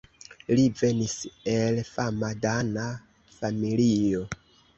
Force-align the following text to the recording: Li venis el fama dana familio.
Li 0.59 0.63
venis 0.77 1.13
el 1.55 1.77
fama 1.89 2.31
dana 2.47 2.87
familio. 3.37 4.25